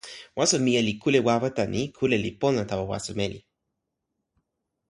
waso 0.37 0.55
mije 0.65 0.81
li 0.87 0.93
kule 1.01 1.19
wawa 1.27 1.49
tan 1.57 1.67
ni: 1.73 1.81
kule 1.97 2.15
li 2.23 2.31
pona 2.41 2.61
tawa 2.69 2.85
waso 2.91 3.11
meli. 3.19 3.39